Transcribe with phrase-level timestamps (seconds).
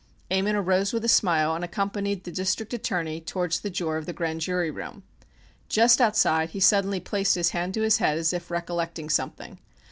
[0.31, 4.13] Ammon arose with a smile and accompanied the District Attorney towards the door of the
[4.13, 5.03] grand jury room.
[5.69, 9.59] Just outside he suddenly placed his hand to his head as if recollecting something.